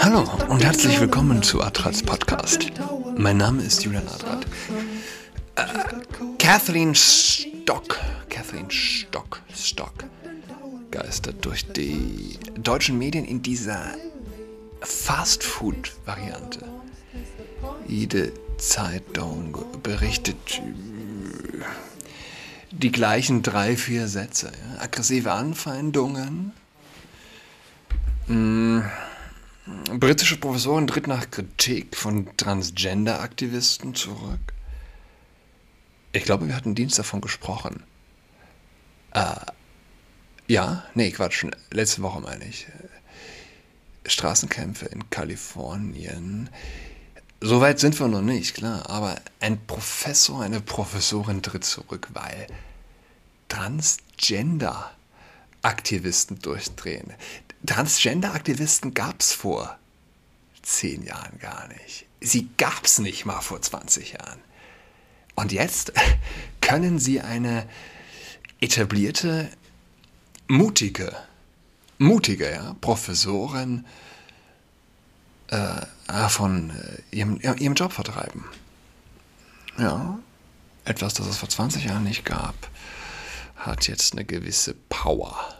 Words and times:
Hallo 0.00 0.24
und 0.48 0.64
herzlich 0.64 1.00
willkommen 1.00 1.44
zu 1.44 1.62
Adrats 1.62 2.02
Podcast. 2.02 2.72
Mein 3.16 3.36
Name 3.36 3.62
ist 3.62 3.84
Julian 3.84 4.08
Adrat. 4.08 4.44
Äh, 5.54 5.62
Kathleen 6.38 6.96
Stock, 6.96 8.00
Kathleen 8.28 8.68
Stock, 8.68 9.40
Stock 9.54 9.92
geistert 10.90 11.44
durch 11.44 11.66
die 11.66 12.36
deutschen 12.58 12.98
Medien 12.98 13.24
in 13.24 13.42
dieser 13.42 13.94
Fast-Food-Variante. 14.80 16.66
Jede 17.86 18.32
Zeitung 18.58 19.56
berichtet 19.84 20.60
die 22.72 22.90
gleichen 22.90 23.42
drei, 23.42 23.76
vier 23.76 24.08
Sätze. 24.08 24.46
Ja? 24.46 24.82
Aggressive 24.82 25.30
Anfeindungen. 25.30 26.52
Hm. 28.26 28.84
Britische 29.98 30.36
Professorin 30.36 30.86
tritt 30.86 31.06
nach 31.06 31.30
Kritik 31.30 31.96
von 31.96 32.28
Transgender-Aktivisten 32.36 33.94
zurück. 33.94 34.52
Ich 36.12 36.24
glaube, 36.24 36.46
wir 36.46 36.54
hatten 36.54 36.74
Dienst 36.74 36.98
davon 36.98 37.20
gesprochen. 37.20 37.82
Äh, 39.12 39.34
ja, 40.46 40.84
nee, 40.94 41.10
Quatsch, 41.10 41.46
letzte 41.70 42.02
Woche 42.02 42.20
meine 42.20 42.44
ich. 42.44 42.66
Straßenkämpfe 44.06 44.86
in 44.86 45.08
Kalifornien. 45.08 46.50
Soweit 47.40 47.78
sind 47.78 47.98
wir 47.98 48.08
noch 48.08 48.22
nicht, 48.22 48.54
klar, 48.54 48.88
aber 48.88 49.16
ein 49.40 49.66
Professor, 49.66 50.42
eine 50.42 50.60
Professorin 50.60 51.42
tritt 51.42 51.64
zurück, 51.64 52.08
weil 52.12 52.46
Transgender-Aktivisten 55.64 56.38
durchdrehen. 56.40 57.12
Transgender-Aktivisten 57.66 58.92
gab 58.92 59.20
es 59.20 59.32
vor 59.32 59.78
zehn 60.62 61.02
Jahren 61.02 61.38
gar 61.38 61.68
nicht. 61.68 62.06
Sie 62.20 62.48
gab 62.56 62.84
es 62.84 62.98
nicht 62.98 63.24
mal 63.24 63.40
vor 63.40 63.60
20 63.60 64.12
Jahren. 64.12 64.40
Und 65.34 65.52
jetzt 65.52 65.92
können 66.60 66.98
sie 66.98 67.20
eine 67.20 67.66
etablierte, 68.60 69.50
mutige, 70.46 71.16
mutige 71.98 72.50
ja, 72.50 72.76
Professorin 72.80 73.86
äh, 75.48 76.28
von 76.28 76.70
äh, 76.70 77.16
ihrem, 77.16 77.40
ihrem 77.40 77.74
Job 77.74 77.92
vertreiben. 77.92 78.44
Ja, 79.78 80.18
etwas, 80.84 81.14
das 81.14 81.26
es 81.26 81.38
vor 81.38 81.48
20 81.48 81.84
Jahren 81.84 82.04
nicht 82.04 82.24
gab, 82.24 82.54
hat 83.66 83.88
jetzt 83.88 84.12
eine 84.12 84.24
gewisse 84.24 84.74
Power. 84.88 85.54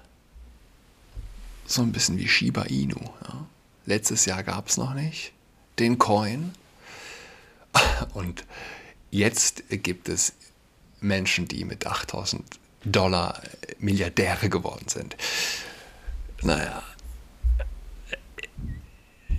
So 1.67 1.83
ein 1.83 1.93
bisschen 1.93 2.19
wie 2.19 2.29
Shiba 2.29 2.63
Inu. 2.63 3.01
Ja. 3.23 3.47
Letztes 3.87 4.27
Jahr 4.27 4.43
gab 4.43 4.69
es 4.69 4.77
noch 4.77 4.95
nicht 4.95 5.33
den 5.79 5.99
Coin. 5.99 6.53
Und 8.15 8.45
jetzt 9.11 9.65
gibt 9.69 10.09
es 10.09 10.35
Menschen, 11.01 11.49
die 11.49 11.65
mit 11.65 11.87
8000 11.87 12.45
Dollar 12.85 13.41
Milliardäre 13.79 14.49
geworden 14.49 14.89
sind. 14.89 15.17
Naja, 16.43 16.83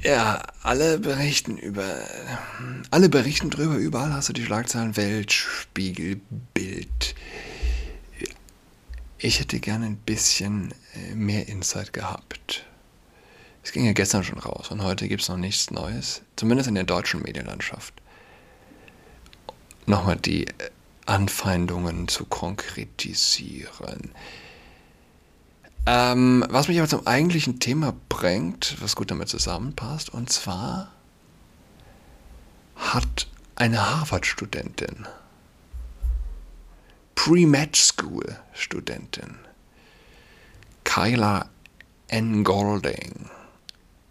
ja, 0.05 0.43
alle 0.61 0.99
berichten 0.99 1.57
über, 1.57 1.97
alle 2.91 3.09
berichten 3.09 3.49
drüber, 3.49 3.75
überall 3.77 4.13
hast 4.13 4.29
du 4.29 4.33
die 4.33 4.45
Schlagzeilen 4.45 4.95
Welt, 4.97 5.31
Spiegel, 5.31 6.21
Bild. 6.53 7.15
Ich 9.17 9.39
hätte 9.39 9.59
gerne 9.59 9.85
ein 9.85 9.97
bisschen 9.97 10.73
äh, 10.93 11.15
mehr 11.15 11.47
Insight 11.47 11.93
gehabt. 11.93 12.65
Es 13.63 13.71
ging 13.71 13.85
ja 13.85 13.93
gestern 13.93 14.23
schon 14.23 14.37
raus 14.37 14.69
und 14.71 14.83
heute 14.83 15.07
gibt 15.07 15.21
es 15.21 15.29
noch 15.29 15.37
nichts 15.37 15.71
Neues, 15.71 16.21
zumindest 16.35 16.67
in 16.67 16.75
der 16.75 16.83
deutschen 16.83 17.21
Medienlandschaft. 17.21 17.93
Nochmal 19.85 20.17
die 20.17 20.47
äh, 20.47 20.53
Anfeindungen 21.05 22.07
zu 22.07 22.25
konkretisieren. 22.25 24.11
Ähm, 25.85 26.43
was 26.49 26.67
mich 26.67 26.79
aber 26.79 26.87
zum 26.87 27.05
eigentlichen 27.05 27.59
Thema 27.59 27.93
bringt, 28.09 28.75
was 28.81 28.95
gut 28.95 29.11
damit 29.11 29.29
zusammenpasst, 29.29 30.09
und 30.09 30.31
zwar 30.31 30.91
hat 32.75 33.27
eine 33.55 33.97
Harvard-Studentin, 33.97 35.07
Pre-Med 37.15 37.75
School-Studentin, 37.75 39.35
Kyla 40.83 41.49
N. 42.07 42.43
Golding, 42.43 43.29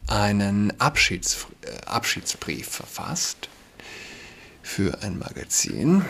einen 0.09 0.79
Abschieds 0.81 1.47
äh, 1.63 1.87
Abschiedsbrief 1.87 2.69
verfasst 2.69 3.49
für 4.63 5.03
ein 5.03 5.19
Magazin. 5.19 6.05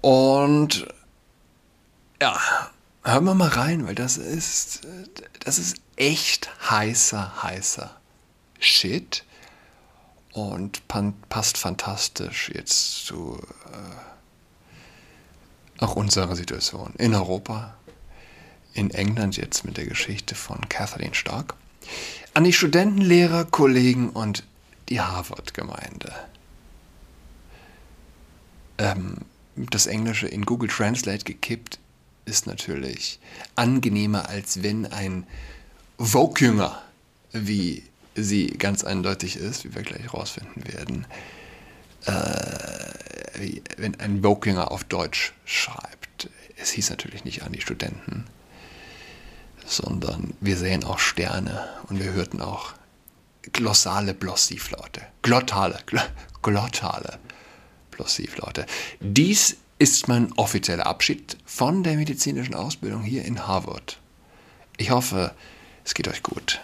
Und 0.00 0.86
ja, 2.20 2.38
Hören 3.06 3.24
wir 3.24 3.34
mal 3.34 3.50
rein, 3.50 3.86
weil 3.86 3.94
das 3.94 4.16
ist, 4.16 4.80
das 5.38 5.60
ist 5.60 5.76
echt 5.94 6.50
heißer, 6.68 7.40
heißer 7.40 7.94
Shit 8.58 9.24
und 10.32 10.82
passt 11.28 11.56
fantastisch 11.56 12.50
jetzt 12.52 13.06
zu 13.06 13.40
äh, 13.72 14.15
auch 15.78 15.96
unserer 15.96 16.36
Situation 16.36 16.92
in 16.98 17.14
Europa, 17.14 17.76
in 18.72 18.90
England 18.90 19.36
jetzt 19.36 19.64
mit 19.64 19.76
der 19.76 19.86
Geschichte 19.86 20.34
von 20.34 20.68
Kathleen 20.68 21.14
Stark, 21.14 21.54
an 22.34 22.44
die 22.44 22.52
Studenten, 22.52 23.00
Lehrer, 23.00 23.44
Kollegen 23.44 24.10
und 24.10 24.44
die 24.88 25.00
Harvard-Gemeinde. 25.00 26.12
Ähm, 28.78 29.16
das 29.56 29.86
Englische 29.86 30.28
in 30.28 30.44
Google 30.44 30.68
Translate 30.68 31.24
gekippt 31.24 31.78
ist 32.26 32.46
natürlich 32.46 33.18
angenehmer, 33.54 34.28
als 34.28 34.62
wenn 34.62 34.86
ein 34.86 35.26
Vogue-Jünger, 35.98 36.82
wie 37.32 37.82
sie 38.14 38.48
ganz 38.48 38.84
eindeutig 38.84 39.36
ist, 39.36 39.64
wie 39.64 39.74
wir 39.74 39.82
gleich 39.82 40.12
rausfinden 40.12 40.66
werden, 40.66 41.06
äh, 42.04 43.05
wenn 43.76 43.98
ein 44.00 44.22
Vogue-Jünger 44.22 44.70
auf 44.70 44.84
Deutsch 44.84 45.32
schreibt. 45.44 46.30
Es 46.56 46.70
hieß 46.70 46.90
natürlich 46.90 47.24
nicht 47.24 47.42
an 47.42 47.52
die 47.52 47.60
Studenten, 47.60 48.26
sondern 49.66 50.34
wir 50.40 50.56
sehen 50.56 50.84
auch 50.84 50.98
Sterne 50.98 51.68
und 51.88 52.00
wir 52.02 52.12
hörten 52.12 52.40
auch 52.40 52.74
glossale 53.52 54.14
Plossivlaute. 54.14 55.02
Glottale, 55.22 55.78
gl 55.86 56.00
glottale 56.42 57.18
Plossivlaute. 57.90 58.66
Dies 59.00 59.56
ist 59.78 60.08
mein 60.08 60.32
offizieller 60.34 60.86
Abschied 60.86 61.36
von 61.44 61.82
der 61.82 61.96
medizinischen 61.96 62.54
Ausbildung 62.54 63.02
hier 63.02 63.24
in 63.24 63.46
Harvard. 63.46 63.98
Ich 64.76 64.90
hoffe, 64.90 65.34
es 65.84 65.94
geht 65.94 66.08
euch 66.08 66.22
gut. 66.22 66.60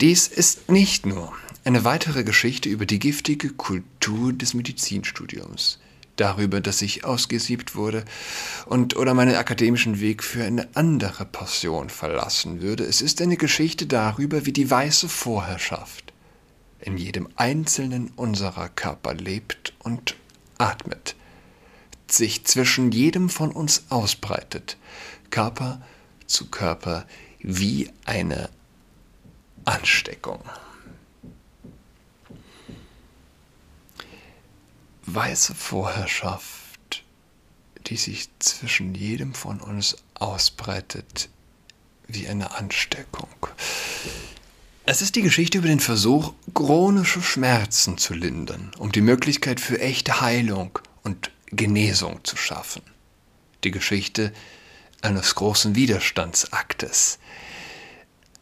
Dies 0.00 0.28
ist 0.28 0.70
nicht 0.70 1.04
nur 1.04 1.30
eine 1.62 1.84
weitere 1.84 2.24
Geschichte 2.24 2.70
über 2.70 2.86
die 2.86 2.98
giftige 2.98 3.50
Kultur 3.50 4.32
des 4.32 4.54
Medizinstudiums, 4.54 5.78
darüber, 6.16 6.62
dass 6.62 6.80
ich 6.80 7.04
ausgesiebt 7.04 7.74
wurde 7.74 8.06
und 8.64 8.96
oder 8.96 9.12
meinen 9.12 9.34
akademischen 9.34 10.00
Weg 10.00 10.24
für 10.24 10.42
eine 10.42 10.68
andere 10.72 11.26
Passion 11.26 11.90
verlassen 11.90 12.62
würde. 12.62 12.84
Es 12.84 13.02
ist 13.02 13.20
eine 13.20 13.36
Geschichte 13.36 13.86
darüber, 13.86 14.46
wie 14.46 14.54
die 14.54 14.70
weiße 14.70 15.06
Vorherrschaft 15.06 16.14
in 16.80 16.96
jedem 16.96 17.28
einzelnen 17.36 18.08
unserer 18.16 18.70
Körper 18.70 19.12
lebt 19.12 19.74
und 19.80 20.16
atmet 20.56 21.14
sich 22.10 22.46
zwischen 22.46 22.90
jedem 22.90 23.28
von 23.28 23.52
uns 23.52 23.84
ausbreitet, 23.90 24.78
Körper 25.28 25.82
zu 26.26 26.46
Körper, 26.46 27.06
wie 27.40 27.90
eine 28.06 28.48
Ansteckung. 29.64 30.42
Weiße 35.06 35.54
Vorherrschaft, 35.54 37.04
die 37.86 37.96
sich 37.96 38.28
zwischen 38.38 38.94
jedem 38.94 39.34
von 39.34 39.60
uns 39.60 39.96
ausbreitet, 40.14 41.28
wie 42.06 42.28
eine 42.28 42.52
Ansteckung. 42.56 43.28
Es 44.86 45.02
ist 45.02 45.14
die 45.14 45.22
Geschichte 45.22 45.58
über 45.58 45.68
den 45.68 45.78
Versuch, 45.78 46.32
chronische 46.52 47.22
Schmerzen 47.22 47.96
zu 47.96 48.12
lindern, 48.12 48.72
um 48.78 48.90
die 48.90 49.02
Möglichkeit 49.02 49.60
für 49.60 49.80
echte 49.80 50.20
Heilung 50.20 50.80
und 51.04 51.30
Genesung 51.46 52.24
zu 52.24 52.36
schaffen. 52.36 52.82
Die 53.62 53.70
Geschichte 53.70 54.32
eines 55.00 55.36
großen 55.36 55.76
Widerstandsaktes. 55.76 57.19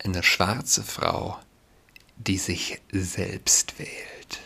Eine 0.04 0.22
schwarze 0.22 0.82
Frau, 0.82 1.38
die 2.16 2.38
sich 2.38 2.80
selbst 2.92 3.78
wählt. 3.78 4.40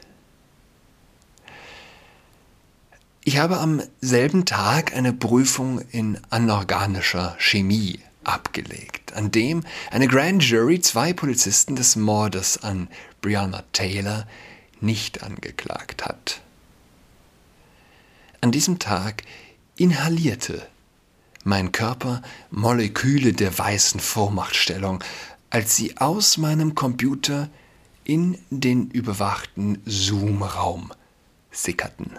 Ich 3.24 3.38
habe 3.38 3.58
am 3.58 3.82
selben 4.00 4.46
Tag 4.46 4.96
eine 4.96 5.12
Prüfung 5.12 5.80
in 5.90 6.18
anorganischer 6.30 7.36
Chemie 7.38 8.00
abgelegt. 8.24 9.12
An 9.12 9.30
dem 9.30 9.64
eine 9.90 10.08
Grand 10.08 10.42
Jury 10.42 10.80
zwei 10.80 11.12
Polizisten 11.12 11.76
des 11.76 11.96
Mordes 11.96 12.62
an 12.62 12.88
Breonna 13.20 13.62
Taylor 13.72 14.26
nicht 14.80 15.22
angeklagt 15.22 16.04
hat. 16.04 16.40
An 18.40 18.50
diesem 18.50 18.80
Tag 18.80 19.22
inhalierte 19.76 20.66
mein 21.44 21.72
Körper 21.72 22.22
Moleküle 22.50 23.32
der 23.32 23.56
weißen 23.56 24.00
Vormachtstellung, 24.00 25.02
als 25.52 25.76
sie 25.76 25.98
aus 25.98 26.38
meinem 26.38 26.74
Computer 26.74 27.50
in 28.04 28.38
den 28.48 28.90
überwachten 28.90 29.82
Zoom-Raum 29.84 30.94
sickerten. 31.50 32.18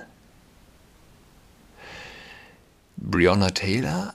Breonna 2.96 3.50
Taylor, 3.50 4.14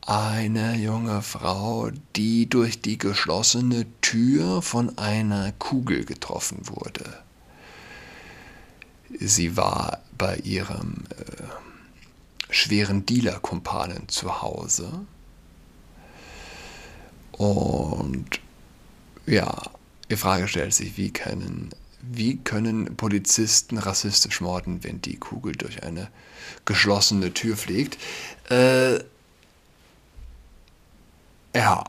eine 0.00 0.76
junge 0.76 1.20
Frau, 1.20 1.90
die 2.16 2.48
durch 2.48 2.80
die 2.80 2.96
geschlossene 2.96 3.84
Tür 4.00 4.62
von 4.62 4.96
einer 4.96 5.52
Kugel 5.52 6.06
getroffen 6.06 6.60
wurde. 6.62 7.22
Sie 9.10 9.58
war 9.58 10.00
bei 10.16 10.38
ihrem 10.38 11.04
äh, 11.10 11.42
schweren 12.48 13.04
Dealer-Kumpanen 13.04 14.08
zu 14.08 14.40
Hause. 14.40 15.04
Und 17.36 18.40
ja, 19.26 19.62
die 20.10 20.16
Frage 20.16 20.48
stellt 20.48 20.74
sich, 20.74 20.96
wie 20.96 21.12
können, 21.12 21.70
wie 22.00 22.38
können 22.38 22.96
Polizisten 22.96 23.78
rassistisch 23.78 24.40
morden, 24.40 24.84
wenn 24.84 25.02
die 25.02 25.16
Kugel 25.16 25.52
durch 25.52 25.82
eine 25.82 26.08
geschlossene 26.64 27.34
Tür 27.34 27.56
fliegt? 27.56 27.98
Äh, 28.50 29.00
ja, 31.54 31.84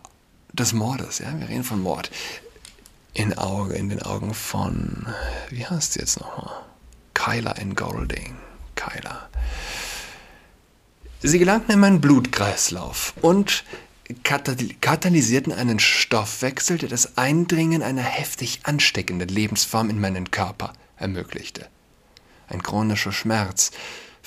des 0.53 0.73
Mordes, 0.73 1.19
ja, 1.19 1.39
wir 1.39 1.49
reden 1.49 1.63
von 1.63 1.81
Mord. 1.81 2.09
In, 3.13 3.38
Auge, 3.38 3.75
in 3.75 3.89
den 3.89 4.01
Augen 4.01 4.33
von, 4.33 5.07
wie 5.49 5.65
heißt 5.65 5.94
sie 5.94 5.99
jetzt 5.99 6.19
nochmal? 6.19 6.63
Kyla 7.13 7.51
in 7.53 7.75
Golding. 7.75 8.35
Kyla. 8.75 9.27
Sie 11.21 11.39
gelangten 11.39 11.73
in 11.73 11.79
meinen 11.79 11.99
Blutkreislauf 11.99 13.13
und 13.21 13.63
katalysierten 14.24 15.51
einen 15.51 15.80
Stoffwechsel, 15.80 16.77
der 16.77 16.89
das 16.89 17.18
Eindringen 17.18 17.83
einer 17.83 18.04
heftig 18.04 18.62
ansteckenden 18.63 19.30
Lebensform 19.30 19.89
in 19.89 20.00
meinen 20.00 20.31
Körper 20.31 20.74
ermöglichte. 20.98 21.68
Ein 22.48 22.63
chronischer 22.63 23.12
Schmerz, 23.12 23.71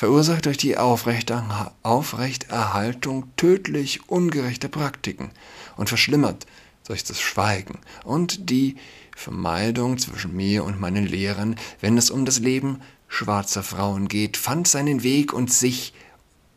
verursacht 0.01 0.47
durch 0.47 0.57
die 0.57 0.79
Aufrechterhaltung 0.79 3.27
tödlich 3.37 4.09
ungerechter 4.09 4.69
Praktiken 4.69 5.31
und 5.77 5.91
verschlimmert 5.91 6.47
durch 6.87 7.05
das 7.05 7.21
Schweigen 7.21 7.79
und 8.05 8.49
die 8.49 8.77
Vermeidung 9.15 9.99
zwischen 9.99 10.35
mir 10.35 10.65
und 10.65 10.81
meinen 10.81 11.07
Lehrern, 11.07 11.57
wenn 11.83 11.99
es 11.99 12.11
um 12.11 12.25
das 12.25 12.39
Leben 12.39 12.81
schwarzer 13.09 13.63
Frauen 13.63 14.09
geht, 14.09 14.39
fand 14.39 14.69
seinen 14.69 15.03
Weg 15.03 15.35
und 15.35 15.53
sich 15.53 15.93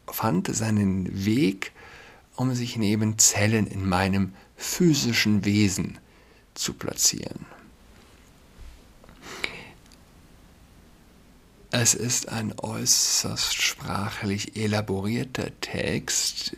fand 0.08 0.56
seinen 0.56 1.25
Weg 1.25 1.73
um 2.35 2.53
sich 2.56 2.77
neben 2.77 3.18
Zellen 3.18 3.68
in 3.68 3.88
meinem 3.88 4.33
physischen 4.56 5.45
Wesen 5.45 6.00
zu 6.53 6.74
platzieren. 6.74 7.45
Es 11.75 11.95
ist 11.95 12.30
ein 12.30 12.53
äußerst 12.59 13.59
sprachlich 13.59 14.56
elaborierter 14.56 15.50
Text, 15.59 16.56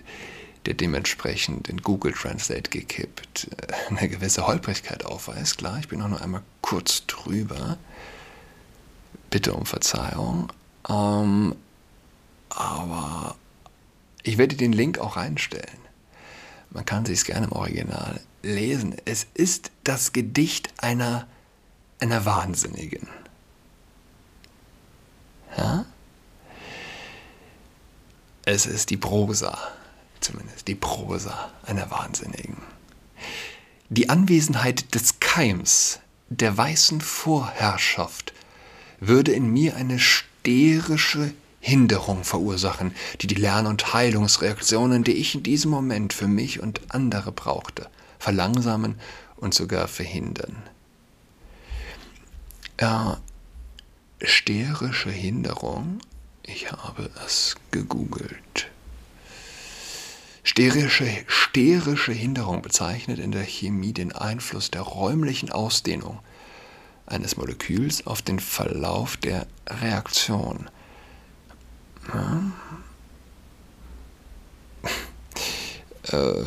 der 0.65 0.73
dementsprechend 0.73 1.69
in 1.69 1.81
Google 1.81 2.11
Translate 2.11 2.69
gekippt 2.69 3.47
äh, 3.57 3.73
eine 3.95 4.09
gewisse 4.09 4.45
Holprigkeit 4.45 5.05
aufweist. 5.05 5.57
Klar, 5.57 5.79
ich 5.79 5.87
bin 5.87 6.01
auch 6.01 6.09
nur 6.09 6.21
einmal 6.21 6.43
kurz 6.61 7.05
drüber. 7.05 7.77
Bitte 9.29 9.53
um 9.53 9.65
Verzeihung. 9.65 10.51
Ähm, 10.89 11.55
aber 12.49 13.35
ich 14.25 14.37
werde 14.37 14.55
den 14.55 14.73
Link 14.73 14.97
auch 14.97 15.17
reinstellen. 15.17 15.77
Man 16.71 16.85
kann 16.85 17.05
sich 17.05 17.19
es 17.19 17.25
gerne 17.25 17.45
im 17.45 17.51
Original 17.51 18.19
lesen. 18.41 18.95
Es 19.05 19.27
ist 19.33 19.71
das 19.83 20.13
Gedicht 20.13 20.73
einer, 20.77 21.27
einer 21.99 22.25
Wahnsinnigen. 22.25 23.07
Ja? 25.57 25.85
Es 28.45 28.65
ist 28.65 28.89
die 28.89 28.97
Prosa, 28.97 29.57
zumindest 30.19 30.67
die 30.67 30.75
Prosa 30.75 31.51
einer 31.65 31.89
Wahnsinnigen. 31.91 32.57
Die 33.89 34.09
Anwesenheit 34.09 34.95
des 34.95 35.19
Keims 35.19 35.99
der 36.29 36.57
weißen 36.57 36.99
Vorherrschaft 36.99 38.33
würde 38.99 39.31
in 39.31 39.47
mir 39.53 39.75
eine 39.75 39.99
sterische 39.99 41.33
Hinderung 41.65 42.23
verursachen, 42.23 42.93
die 43.21 43.25
die 43.25 43.33
Lern- 43.33 43.65
und 43.65 43.91
Heilungsreaktionen, 43.91 45.03
die 45.03 45.13
ich 45.13 45.33
in 45.33 45.41
diesem 45.41 45.71
Moment 45.71 46.13
für 46.13 46.27
mich 46.27 46.59
und 46.59 46.79
andere 46.89 47.31
brauchte, 47.31 47.89
verlangsamen 48.19 48.99
und 49.37 49.55
sogar 49.55 49.87
verhindern. 49.87 50.57
Ja, 52.79 53.17
sterische 54.21 55.09
Hinderung, 55.09 56.01
ich 56.43 56.71
habe 56.71 57.09
es 57.25 57.55
gegoogelt. 57.71 58.69
Sterische, 60.43 61.07
sterische 61.25 62.13
Hinderung 62.13 62.61
bezeichnet 62.61 63.17
in 63.17 63.31
der 63.31 63.43
Chemie 63.43 63.91
den 63.91 64.11
Einfluss 64.11 64.69
der 64.69 64.81
räumlichen 64.81 65.51
Ausdehnung 65.51 66.19
eines 67.07 67.37
Moleküls 67.37 68.05
auf 68.05 68.21
den 68.21 68.39
Verlauf 68.39 69.17
der 69.17 69.47
Reaktion 69.67 70.69
ja. 72.13 72.41
Äh, 76.11 76.45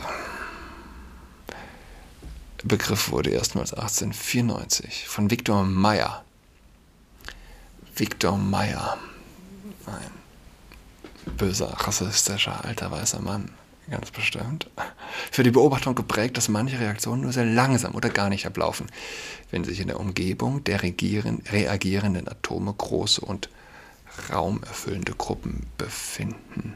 Begriff 2.65 3.11
wurde 3.11 3.31
erstmals 3.31 3.73
1894 3.73 5.09
von 5.09 5.31
Viktor 5.31 5.65
Meyer. 5.65 6.25
Viktor 7.97 8.37
Meyer, 8.37 8.97
ein 9.87 11.33
böser, 11.37 11.69
rassistischer, 11.69 12.65
alter, 12.65 12.91
weißer 12.91 13.21
Mann, 13.21 13.51
ganz 13.91 14.11
bestimmt, 14.11 14.71
für 15.33 15.43
die 15.43 15.51
Beobachtung 15.51 15.95
geprägt, 15.95 16.37
dass 16.37 16.49
manche 16.49 16.79
Reaktionen 16.79 17.23
nur 17.23 17.33
sehr 17.33 17.45
langsam 17.45 17.95
oder 17.95 18.11
gar 18.11 18.29
nicht 18.29 18.47
ablaufen, 18.47 18.87
wenn 19.51 19.65
sich 19.65 19.81
in 19.81 19.89
der 19.89 19.99
Umgebung 19.99 20.63
der 20.63 20.83
reagierenden 20.83 22.29
Atome 22.29 22.73
große 22.73 23.21
und 23.21 23.49
raumerfüllende 24.31 25.13
Gruppen 25.13 25.67
befinden. 25.77 26.75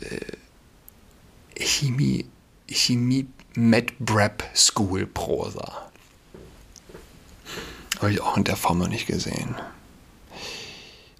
Äh, 0.00 1.64
Chemie, 1.64 2.26
Chemie 2.68 3.26
MedBrep 3.54 4.44
School 4.54 5.06
Prosa. 5.06 5.90
Habe 7.98 8.12
ich 8.12 8.20
auch 8.20 8.36
in 8.36 8.44
der 8.44 8.56
Form 8.56 8.78
noch 8.78 8.88
nicht 8.88 9.06
gesehen. 9.06 9.54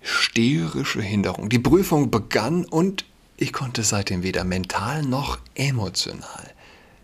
Sterische 0.02 1.00
Hinderung. 1.00 1.48
Die 1.48 1.58
Prüfung 1.58 2.10
begann 2.10 2.64
und 2.64 3.04
ich 3.36 3.52
konnte 3.52 3.82
seitdem 3.82 4.22
weder 4.22 4.44
mental 4.44 5.02
noch 5.02 5.38
emotional 5.54 6.52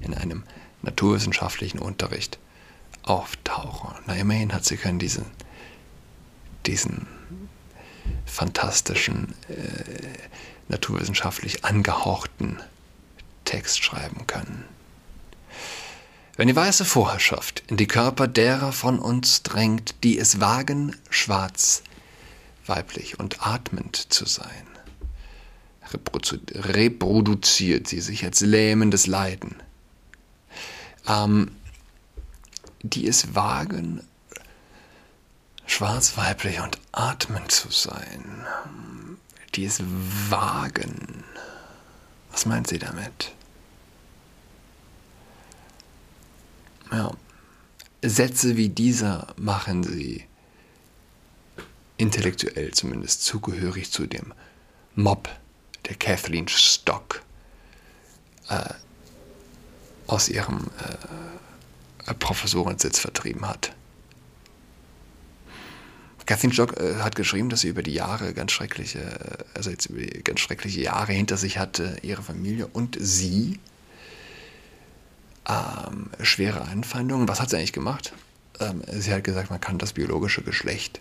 in 0.00 0.14
einem 0.14 0.42
naturwissenschaftlichen 0.82 1.78
Unterricht 1.78 2.38
auftauchen. 3.02 3.94
Na, 4.06 4.14
immerhin 4.16 4.52
hat 4.52 4.64
sie 4.64 4.76
können 4.76 4.98
diesen, 4.98 5.26
diesen 6.66 7.06
fantastischen, 8.24 9.34
äh, 9.48 10.28
naturwissenschaftlich 10.68 11.64
angehauchten 11.64 12.58
Text 13.44 13.82
schreiben 13.82 14.26
können. 14.26 14.64
Wenn 16.36 16.48
die 16.48 16.56
weiße 16.56 16.84
Vorherrschaft 16.84 17.64
in 17.66 17.76
die 17.76 17.88
Körper 17.88 18.26
derer 18.26 18.72
von 18.72 18.98
uns 18.98 19.42
drängt, 19.42 19.94
die 20.04 20.18
es 20.18 20.40
wagen, 20.40 20.96
schwarz, 21.10 21.82
weiblich 22.66 23.18
und 23.18 23.46
atmend 23.46 24.12
zu 24.12 24.24
sein, 24.24 24.66
reproduziert 26.54 27.88
sie 27.88 28.00
sich 28.00 28.24
als 28.24 28.40
lähmendes 28.40 29.06
Leiden. 29.06 29.56
Ähm, 31.06 31.50
die 32.82 33.06
es 33.06 33.34
wagen, 33.34 34.02
schwarz, 35.70 36.16
weiblich 36.16 36.60
und 36.60 36.78
atmend 36.92 37.50
zu 37.50 37.70
sein. 37.70 38.46
Die 39.54 39.64
es 39.64 39.82
wagen. 40.28 41.24
Was 42.30 42.46
meint 42.46 42.66
sie 42.66 42.78
damit? 42.78 43.32
Ja. 46.92 47.12
Sätze 48.02 48.56
wie 48.56 48.70
dieser 48.70 49.34
machen 49.36 49.82
sie 49.82 50.24
intellektuell 51.98 52.72
zumindest 52.72 53.24
zugehörig 53.24 53.90
zu 53.90 54.06
dem 54.06 54.32
Mob 54.94 55.28
der 55.86 55.96
Kathleen 55.96 56.48
Stock. 56.48 57.22
Äh, 58.48 58.74
aus 60.06 60.28
ihrem 60.28 60.70
äh, 62.06 62.14
Professorensitz 62.14 62.98
vertrieben 62.98 63.46
hat. 63.46 63.72
Kathleen 66.30 66.52
Stock 66.52 66.78
äh, 66.78 67.00
hat 67.00 67.16
geschrieben, 67.16 67.48
dass 67.48 67.62
sie 67.62 67.68
über 67.68 67.82
die 67.82 67.92
Jahre 67.92 68.32
ganz 68.34 68.52
schreckliche, 68.52 69.02
also 69.52 69.68
jetzt 69.68 69.86
über 69.86 70.00
ganz 70.22 70.38
schreckliche 70.38 70.80
Jahre 70.80 71.12
hinter 71.12 71.36
sich 71.36 71.58
hatte, 71.58 71.96
ihre 72.02 72.22
Familie 72.22 72.68
und 72.68 72.96
sie. 73.00 73.58
Ähm, 75.48 76.08
schwere 76.22 76.62
Anfeindungen. 76.68 77.26
Was 77.26 77.40
hat 77.40 77.50
sie 77.50 77.56
eigentlich 77.56 77.72
gemacht? 77.72 78.12
Ähm, 78.60 78.80
sie 78.92 79.12
hat 79.12 79.24
gesagt, 79.24 79.50
man 79.50 79.60
kann 79.60 79.78
das 79.78 79.92
biologische 79.92 80.42
Geschlecht 80.42 81.00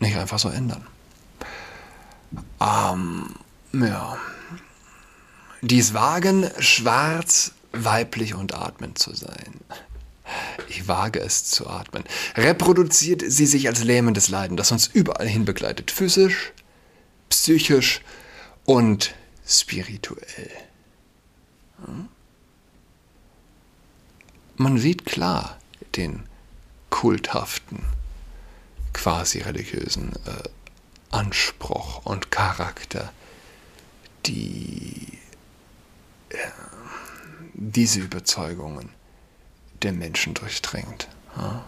nicht 0.00 0.16
einfach 0.16 0.38
so 0.38 0.48
ändern. 0.48 0.86
Ähm, 2.58 3.34
ja. 3.74 4.16
Dies 5.60 5.92
wagen, 5.92 6.50
schwarz, 6.58 7.52
weiblich 7.72 8.32
und 8.32 8.54
atmend 8.54 8.98
zu 8.98 9.14
sein. 9.14 9.60
Ich 10.68 10.88
wage 10.88 11.20
es 11.20 11.44
zu 11.44 11.68
atmen. 11.68 12.04
Reproduziert 12.36 13.22
sie 13.26 13.46
sich 13.46 13.68
als 13.68 13.84
lähmendes 13.84 14.28
Leiden, 14.28 14.56
das 14.56 14.72
uns 14.72 14.86
überall 14.86 15.28
hin 15.28 15.44
begleitet. 15.44 15.90
Physisch, 15.90 16.52
psychisch 17.28 18.00
und 18.64 19.14
spirituell. 19.46 20.50
Man 24.56 24.78
sieht 24.78 25.06
klar 25.06 25.58
den 25.96 26.24
kulthaften, 26.90 27.84
quasi 28.92 29.40
religiösen 29.40 30.12
äh, 30.26 30.48
Anspruch 31.10 32.04
und 32.04 32.30
Charakter, 32.30 33.12
die 34.26 35.18
äh, 36.28 36.36
diese 37.54 38.00
Überzeugungen 38.00 38.90
der 39.84 39.92
Menschen 39.92 40.34
durchdringt. 40.34 41.08
Ja. 41.36 41.64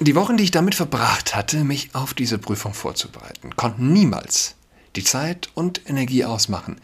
Die 0.00 0.14
Wochen, 0.14 0.36
die 0.36 0.44
ich 0.44 0.52
damit 0.52 0.76
verbracht 0.76 1.34
hatte, 1.34 1.64
mich 1.64 1.94
auf 1.94 2.14
diese 2.14 2.38
Prüfung 2.38 2.72
vorzubereiten, 2.72 3.56
konnten 3.56 3.92
niemals 3.92 4.54
die 4.94 5.02
Zeit 5.02 5.50
und 5.54 5.88
Energie 5.88 6.24
ausmachen, 6.24 6.80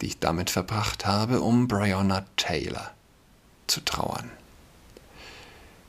die 0.00 0.06
ich 0.06 0.18
damit 0.18 0.50
verbracht 0.50 1.06
habe, 1.06 1.40
um 1.40 1.68
Breonna 1.68 2.26
Taylor 2.36 2.90
zu 3.66 3.80
trauern. 3.80 4.30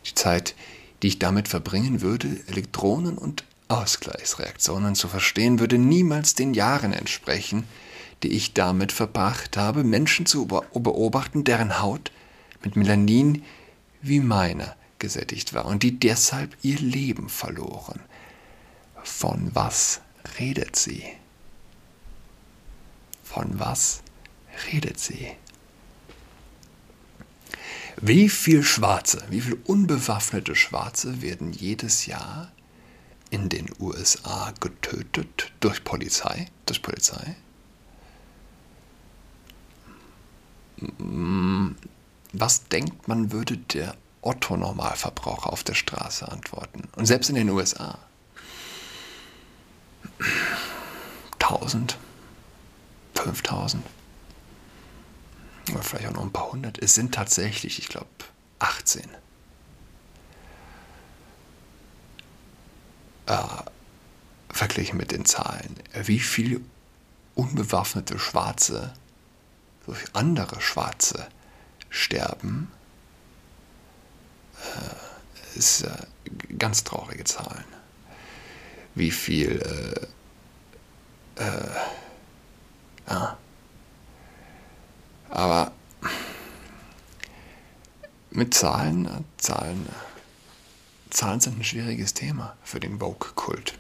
Die 0.06 0.16
Zeit, 0.16 0.56
die 1.02 1.08
ich 1.08 1.20
damit 1.20 1.48
verbringen 1.48 2.02
würde, 2.02 2.40
Elektronen 2.48 3.18
und 3.18 3.44
Ausgleichsreaktionen 3.68 4.96
zu 4.96 5.08
verstehen, 5.08 5.60
würde 5.60 5.78
niemals 5.78 6.36
den 6.36 6.54
Jahren 6.54 6.94
entsprechen, 6.94 7.66
die 8.24 8.30
ich 8.30 8.54
damit 8.54 8.92
verbracht 8.92 9.58
habe, 9.58 9.84
Menschen 9.84 10.26
zu 10.26 10.46
beobachten, 10.46 11.44
deren 11.44 11.80
Haut 11.82 12.12
mit 12.64 12.76
Melanin 12.76 13.44
wie 14.02 14.20
meine 14.20 14.76
gesättigt 15.00 15.54
war 15.54 15.66
und 15.66 15.84
die 15.84 16.00
deshalb 16.00 16.56
ihr 16.62 16.80
Leben 16.80 17.28
verloren. 17.30 18.00
Von 19.04 19.50
was 19.54 20.02
redet 20.40 20.76
sie? 20.76 21.04
Von 23.24 23.60
was 23.60 24.04
redet 24.72 25.00
sie? 25.00 25.32
Wie 28.00 28.30
viel 28.30 28.64
Schwarze, 28.64 29.24
wie 29.30 29.42
viel 29.42 29.58
unbewaffnete 29.66 30.56
Schwarze 30.56 31.22
werden 31.22 31.52
jedes 31.52 32.06
Jahr 32.06 32.52
in 33.30 33.50
den 33.50 33.70
USA 33.80 34.54
getötet 34.60 35.52
durch 35.60 35.84
Polizei, 35.84 36.48
durch 36.66 36.82
Polizei? 36.82 37.36
Was 42.34 42.68
denkt 42.68 43.08
man, 43.08 43.32
würde 43.32 43.58
der 43.58 43.96
Otto-Normalverbraucher 44.22 45.52
auf 45.52 45.64
der 45.64 45.74
Straße 45.74 46.28
antworten? 46.28 46.88
Und 46.96 47.06
selbst 47.06 47.30
in 47.30 47.36
den 47.36 47.50
USA. 47.50 48.00
1000, 51.40 51.98
5000 53.16 53.84
oder 55.72 55.84
vielleicht 55.84 56.08
auch 56.08 56.14
noch 56.14 56.24
ein 56.24 56.32
paar 56.32 56.52
hundert. 56.52 56.80
Es 56.80 56.96
sind 56.96 57.14
tatsächlich, 57.14 57.80
ich 57.80 57.88
glaube, 57.88 58.08
18. 58.60 59.04
Äh, 63.28 63.38
verglichen 64.50 64.98
mit 64.98 65.12
den 65.12 65.26
Zahlen. 65.26 65.76
Wie 65.94 66.20
viele 66.20 66.62
unbewaffnete 67.36 68.20
Schwarze 68.20 68.94
durch 69.86 70.04
andere 70.14 70.62
Schwarze 70.62 71.28
sterben, 71.90 72.72
äh, 74.56 75.58
ist 75.58 75.82
äh, 75.84 75.92
ganz 76.58 76.84
traurige 76.84 77.24
Zahlen. 77.24 77.66
Wie 78.96 79.12
viel 79.12 80.08
äh, 81.38 81.44
äh, 81.44 81.70
ja, 83.10 83.38
aber 85.30 85.72
mit 88.30 88.54
Zahlen, 88.54 89.26
Zahlen, 89.38 89.88
Zahlen 91.10 91.40
sind 91.40 91.60
ein 91.60 91.64
schwieriges 91.64 92.14
Thema 92.14 92.56
für 92.64 92.80
den 92.80 93.00
Vogue-Kult. 93.00 93.74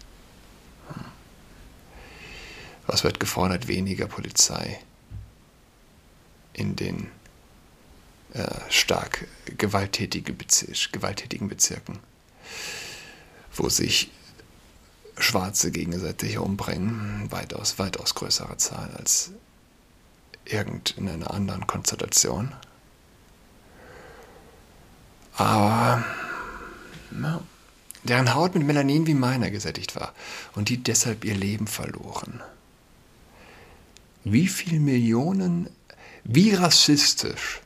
Was 2.88 3.03
wird 3.03 3.20
gefordert? 3.20 3.67
Weniger 3.67 4.08
Polizei 4.08 4.79
in 6.62 6.75
den 6.75 7.12
äh, 8.34 8.48
stark 8.70 9.27
gewalttätige 9.58 10.32
Bezir 10.32 10.74
gewalttätigen 10.91 11.50
Bezirken, 11.50 12.00
wo 13.56 13.68
sich 13.68 14.12
Schwarze 15.18 15.72
gegenseitig 15.72 16.38
umbringen, 16.38 17.27
weitaus, 17.32 17.80
weitaus 17.80 18.15
größere 18.15 18.58
Zahl 18.58 18.91
als 18.98 19.32
irgendeiner 20.46 21.32
anderen 21.32 21.68
Konstellation. 21.68 22.53
Aber 25.34 26.03
ja, 27.22 27.41
deren 28.03 28.34
Haut 28.34 28.56
mit 28.56 28.65
Melanin 28.65 29.08
wie 29.08 29.13
meiner 29.13 29.50
gesättigt 29.51 29.96
war 29.96 30.13
und 30.56 30.70
die 30.70 30.77
deshalb 30.77 31.25
ihr 31.25 31.36
Leben 31.36 31.68
verloren. 31.68 32.41
Wie 34.24 34.48
viele 34.48 34.80
Millionen, 34.80 35.70
wie 36.24 36.54
rassistisch 36.54 37.62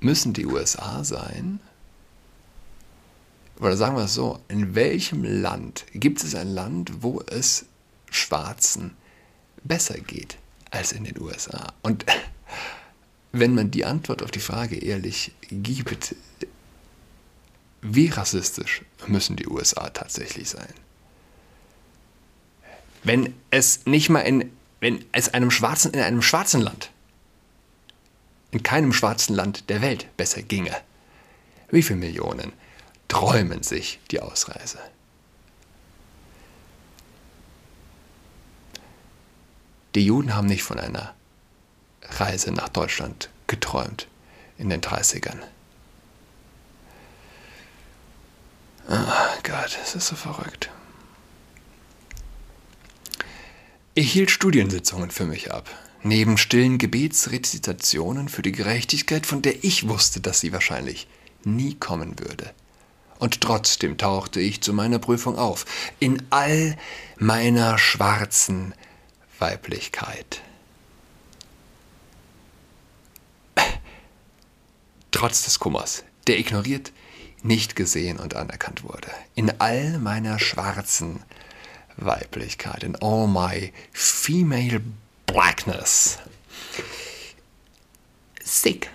müssen 0.00 0.32
die 0.32 0.46
USA 0.46 1.04
sein? 1.04 1.60
Oder 3.58 3.76
sagen 3.76 3.96
wir 3.96 4.04
es 4.04 4.14
so, 4.14 4.40
in 4.48 4.74
welchem 4.74 5.24
Land 5.24 5.86
gibt 5.94 6.22
es 6.22 6.34
ein 6.34 6.48
Land, 6.48 7.02
wo 7.02 7.22
es 7.22 7.64
Schwarzen 8.10 8.96
besser 9.64 9.98
geht? 9.98 10.38
als 10.70 10.92
in 10.92 11.04
den 11.04 11.20
USA. 11.20 11.72
Und 11.82 12.04
wenn 13.32 13.54
man 13.54 13.70
die 13.70 13.84
Antwort 13.84 14.22
auf 14.22 14.30
die 14.30 14.40
Frage 14.40 14.76
ehrlich 14.76 15.32
gibt, 15.50 16.14
wie 17.82 18.08
rassistisch 18.08 18.82
müssen 19.06 19.36
die 19.36 19.46
USA 19.46 19.90
tatsächlich 19.90 20.48
sein? 20.48 20.72
Wenn 23.04 23.34
es 23.50 23.86
nicht 23.86 24.08
mal 24.08 24.20
in, 24.20 24.50
wenn 24.86 25.04
es 25.10 25.34
einem 25.34 25.50
schwarzen, 25.50 25.94
in 25.94 26.00
einem 26.00 26.22
schwarzen 26.22 26.60
Land, 26.60 26.92
in 28.52 28.62
keinem 28.62 28.92
schwarzen 28.92 29.34
Land 29.34 29.68
der 29.68 29.82
Welt 29.82 30.16
besser 30.16 30.42
ginge, 30.42 30.76
wie 31.70 31.82
viele 31.82 31.98
Millionen 31.98 32.52
träumen 33.08 33.64
sich 33.64 33.98
die 34.12 34.20
Ausreise? 34.20 34.78
Die 39.96 40.06
Juden 40.06 40.36
haben 40.36 40.46
nicht 40.46 40.62
von 40.62 40.78
einer 40.78 41.16
Reise 42.02 42.52
nach 42.52 42.68
Deutschland 42.68 43.28
geträumt 43.48 44.06
in 44.56 44.70
den 44.70 44.82
30ern. 44.82 45.40
Oh 48.88 49.40
Gott, 49.42 49.76
es 49.82 49.96
ist 49.96 50.06
so 50.06 50.14
verrückt. 50.14 50.70
Ich 53.18 53.85
hielt 54.04 54.30
Studiensitzungen 54.30 55.10
für 55.10 55.24
mich 55.24 55.52
ab, 55.52 55.70
neben 56.02 56.36
stillen 56.36 56.76
Gebetsrezitationen 56.76 58.28
für 58.28 58.42
die 58.42 58.52
Gerechtigkeit, 58.52 59.24
von 59.24 59.40
der 59.40 59.64
ich 59.64 59.88
wusste, 59.88 60.20
dass 60.20 60.40
sie 60.40 60.52
wahrscheinlich 60.52 61.08
nie 61.44 61.74
kommen 61.74 62.18
würde. 62.18 62.52
Und 63.18 63.40
trotzdem 63.40 63.96
tauchte 63.96 64.40
ich 64.40 64.60
zu 64.60 64.74
meiner 64.74 64.98
Prüfung 64.98 65.38
auf, 65.38 65.64
in 65.98 66.22
all 66.28 66.76
meiner 67.18 67.78
schwarzen 67.78 68.74
Weiblichkeit. 69.38 70.42
Trotz 75.10 75.44
des 75.44 75.58
Kummers, 75.58 76.04
der 76.26 76.38
ignoriert, 76.38 76.92
nicht 77.42 77.76
gesehen 77.76 78.18
und 78.18 78.34
anerkannt 78.34 78.84
wurde. 78.84 79.08
In 79.34 79.58
all 79.58 79.98
meiner 79.98 80.38
schwarzen 80.38 81.06
Weiblichkeit, 81.06 81.35
in 81.98 82.96
all 82.96 83.26
my 83.26 83.72
female 83.92 84.80
blackness, 85.26 86.18
Sick. 88.46 88.90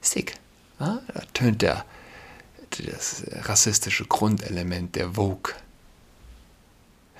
Sick. 0.00 0.34
Ja, 0.80 1.02
da 1.12 1.20
tönt 1.34 1.60
der, 1.60 1.84
das 2.70 3.24
rassistische 3.42 4.06
Grundelement 4.06 4.96
der 4.96 5.14
Vogue. 5.14 5.52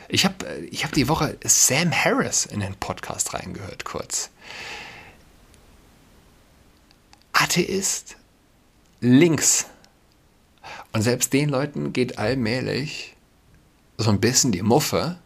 Ich 0.09 0.25
habe 0.25 0.67
ich 0.71 0.85
hab 0.85 0.93
die 0.93 1.07
Woche 1.09 1.37
Sam 1.45 1.93
Harris 1.93 2.47
in 2.47 2.61
den 2.61 2.75
Podcast 2.77 3.35
reingehört, 3.35 3.85
kurz. 3.85 4.31
Atheist, 7.33 8.17
links. 9.01 9.67
Und 10.93 11.03
selbst 11.03 11.35
den 11.35 11.51
Leuten 11.51 11.93
geht 11.93 12.19
allmählich 12.19 13.15
so 13.99 14.11
ein 14.11 14.21
bisschen 14.21 14.53
die 14.53 14.63
Muffe 14.63 15.19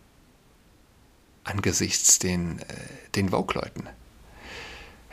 angesichts 1.45 2.19
den, 2.19 2.59
äh, 2.61 2.65
den 3.15 3.29
Vogue-Leuten. 3.29 3.89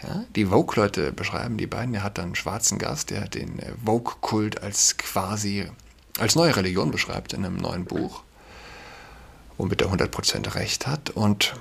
Ja, 0.01 0.23
die 0.35 0.45
Vogue-Leute 0.45 1.11
beschreiben 1.11 1.57
die 1.57 1.67
beiden, 1.67 1.93
er 1.93 2.03
hat 2.03 2.17
dann 2.17 2.27
einen 2.27 2.35
schwarzen 2.35 2.79
Gast, 2.79 3.09
der 3.09 3.27
den 3.27 3.59
äh, 3.59 3.73
Vogue-Kult 3.83 4.63
als 4.63 4.97
quasi, 4.97 5.69
als 6.17 6.35
neue 6.35 6.55
Religion 6.55 6.89
beschreibt 6.89 7.33
in 7.33 7.45
einem 7.45 7.57
neuen 7.57 7.85
Buch, 7.85 8.23
womit 9.57 9.81
er 9.81 9.91
100% 9.91 10.55
recht 10.55 10.87
hat. 10.87 11.09
Und 11.09 11.53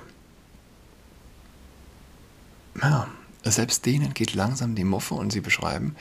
ja, 2.81 3.09
selbst 3.43 3.85
denen 3.85 4.13
geht 4.13 4.35
langsam 4.35 4.75
die 4.75 4.85
Muffe 4.85 5.15
und 5.15 5.31
sie 5.31 5.41
beschreiben, 5.41 5.97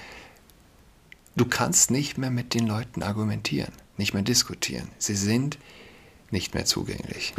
du 1.35 1.45
kannst 1.45 1.91
nicht 1.91 2.19
mehr 2.19 2.31
mit 2.31 2.55
den 2.55 2.69
Leuten 2.69 3.03
argumentieren, 3.03 3.73
nicht 3.97 4.15
mehr 4.15 4.23
diskutieren. 4.23 4.89
Sie 4.99 5.17
sind 5.17 5.59
nicht 6.31 6.55
mehr 6.55 6.65
zugänglich. 6.65 7.35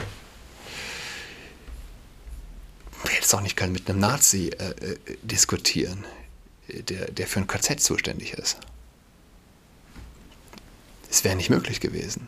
Ich 3.06 3.12
hätte 3.12 3.24
es 3.24 3.34
auch 3.34 3.42
nicht 3.42 3.56
können 3.56 3.74
mit 3.74 3.90
einem 3.90 4.00
Nazi 4.00 4.50
äh, 4.50 4.70
äh, 4.70 4.98
diskutieren, 5.24 6.06
der, 6.68 7.12
der 7.12 7.28
für 7.28 7.40
ein 7.40 7.48
KZ 7.48 7.80
zuständig 7.82 8.34
ist. 8.34 8.58
Es 11.10 11.24
wäre 11.24 11.36
nicht 11.36 11.50
möglich 11.50 11.80
gewesen. 11.80 12.28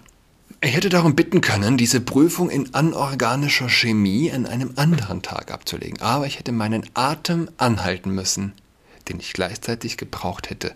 Ich 0.61 0.75
hätte 0.75 0.89
darum 0.89 1.15
bitten 1.15 1.41
können, 1.41 1.77
diese 1.77 2.01
Prüfung 2.01 2.49
in 2.49 2.73
anorganischer 2.73 3.69
Chemie 3.69 4.31
an 4.31 4.45
einem 4.45 4.73
anderen 4.75 5.21
Tag 5.21 5.51
abzulegen, 5.51 6.01
aber 6.01 6.27
ich 6.27 6.39
hätte 6.39 6.51
meinen 6.51 6.87
Atem 6.93 7.49
anhalten 7.57 8.11
müssen, 8.11 8.53
den 9.09 9.19
ich 9.19 9.33
gleichzeitig 9.33 9.97
gebraucht 9.97 10.49
hätte, 10.49 10.73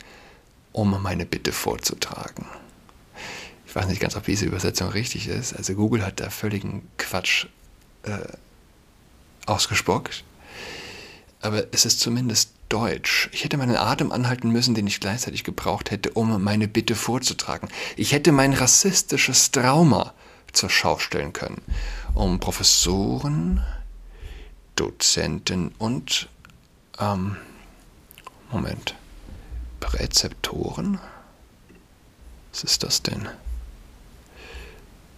um 0.72 1.02
meine 1.02 1.26
Bitte 1.26 1.52
vorzutragen. 1.52 2.46
Ich 3.76 3.82
weiß 3.82 3.90
nicht 3.90 4.00
ganz, 4.00 4.16
ob 4.16 4.24
diese 4.24 4.46
Übersetzung 4.46 4.88
richtig 4.88 5.28
ist. 5.28 5.54
Also 5.54 5.74
Google 5.74 6.06
hat 6.06 6.22
da 6.22 6.30
völligen 6.30 6.88
Quatsch 6.98 7.48
äh, 8.04 8.20
ausgespuckt. 9.48 10.24
Aber 11.42 11.66
es 11.74 11.84
ist 11.84 12.00
zumindest 12.00 12.52
Deutsch. 12.70 13.30
Ich 13.34 13.44
hätte 13.44 13.58
meinen 13.58 13.76
Atem 13.76 14.14
anhalten 14.14 14.50
müssen, 14.50 14.76
den 14.76 14.88
ich 14.88 15.02
gleichzeitig 15.02 15.44
gebraucht 15.44 15.92
hätte, 15.92 16.12
um 16.12 16.42
meine 16.42 16.70
Bitte 16.70 16.96
vorzutragen. 16.96 17.68
Ich 17.98 18.14
hätte 18.14 18.32
mein 18.32 18.54
rassistisches 18.54 19.52
Trauma 19.52 20.14
zur 20.54 20.70
Schau 20.70 20.98
stellen 20.98 21.34
können, 21.34 21.62
um 22.14 22.40
Professoren, 22.40 23.62
Dozenten 24.78 25.76
und 25.80 26.30
ähm, 26.98 27.36
Moment, 28.54 28.96
Präzeptoren? 29.82 30.98
Was 32.54 32.64
ist 32.64 32.84
das 32.84 33.02
denn? 33.02 33.28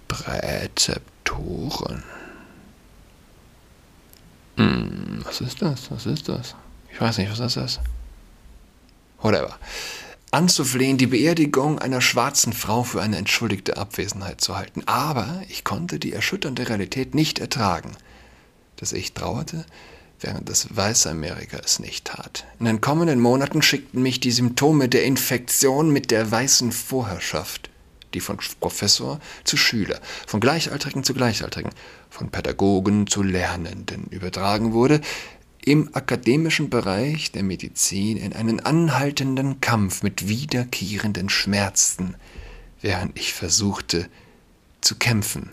Präzeptoren. 0.07 2.03
Hm, 4.57 5.21
was 5.23 5.41
ist 5.41 5.61
das? 5.61 5.91
Was 5.91 6.05
ist 6.05 6.29
das? 6.29 6.55
Ich 6.91 6.99
weiß 6.99 7.17
nicht, 7.19 7.31
was 7.31 7.39
das 7.39 7.57
ist. 7.57 7.79
Whatever. 9.21 9.57
Anzuflehen, 10.31 10.97
die 10.97 11.07
Beerdigung 11.07 11.79
einer 11.79 12.01
schwarzen 12.01 12.53
Frau 12.53 12.83
für 12.83 13.01
eine 13.01 13.17
entschuldigte 13.17 13.77
Abwesenheit 13.77 14.41
zu 14.41 14.57
halten. 14.57 14.83
Aber 14.85 15.41
ich 15.47 15.63
konnte 15.63 15.99
die 15.99 16.11
erschütternde 16.11 16.67
Realität 16.67 17.15
nicht 17.15 17.39
ertragen, 17.39 17.91
dass 18.75 18.93
ich 18.93 19.13
trauerte, 19.13 19.65
während 20.19 20.49
das 20.49 20.75
weiße 20.75 21.09
Amerika 21.09 21.59
es 21.63 21.79
nicht 21.79 22.05
tat. 22.05 22.45
In 22.59 22.65
den 22.65 22.81
kommenden 22.81 23.19
Monaten 23.19 23.61
schickten 23.61 24.01
mich 24.01 24.19
die 24.19 24.31
Symptome 24.31 24.89
der 24.89 25.05
Infektion 25.05 25.91
mit 25.91 26.11
der 26.11 26.29
weißen 26.29 26.71
Vorherrschaft 26.71 27.69
die 28.13 28.19
von 28.19 28.37
Professor 28.59 29.19
zu 29.43 29.57
Schüler, 29.57 29.99
von 30.25 30.39
Gleichaltrigen 30.39 31.03
zu 31.03 31.13
Gleichaltrigen, 31.13 31.71
von 32.09 32.29
Pädagogen 32.29 33.07
zu 33.07 33.23
Lernenden 33.23 34.05
übertragen 34.09 34.73
wurde, 34.73 35.01
im 35.65 35.93
akademischen 35.93 36.69
Bereich 36.69 37.33
der 37.33 37.43
Medizin 37.43 38.15
in 38.15 38.31
einen 38.31 38.61
anhaltenden 38.61 39.59
Kampf 39.59 40.01
mit 40.01 40.29
wiederkehrenden 40.29 41.27
Schmerzen, 41.27 42.15
während 42.81 43.19
ich 43.19 43.33
versuchte 43.33 44.07
zu 44.79 44.95
kämpfen 44.95 45.49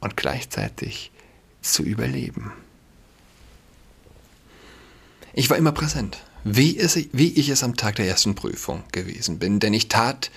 und 0.00 0.18
gleichzeitig 0.18 1.10
zu 1.62 1.82
überleben. 1.82 2.52
Ich 5.32 5.48
war 5.48 5.56
immer 5.56 5.72
präsent, 5.72 6.18
wie, 6.44 6.78
es, 6.78 6.96
wie 7.12 7.32
ich 7.32 7.48
es 7.48 7.62
am 7.62 7.76
Tag 7.76 7.96
der 7.96 8.06
ersten 8.06 8.34
Prüfung 8.34 8.84
gewesen 8.92 9.38
bin, 9.38 9.60
denn 9.60 9.74
ich 9.74 9.88
tat, 9.88 10.30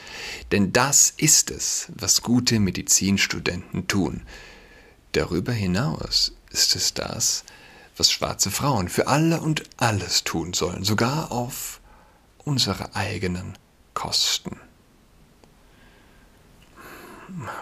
denn 0.52 0.74
das 0.74 1.13
ist 1.17 1.52
es, 1.52 1.88
was 1.93 2.22
gute 2.22 2.60
Medizinstudenten 2.60 3.88
tun. 3.88 4.22
Darüber 5.12 5.52
hinaus 5.52 6.34
ist 6.52 6.76
es 6.76 6.93
das, 6.93 7.43
was 7.98 8.12
schwarze 8.12 8.52
Frauen 8.52 8.89
für 8.89 9.08
alle 9.08 9.41
und 9.41 9.63
alles 9.78 10.24
tun 10.24 10.54
sollen, 10.54 10.84
sogar 10.84 11.32
auf 11.32 11.82
unsere 12.38 12.96
eigenen 12.96 13.58
Kosten. 13.93 14.58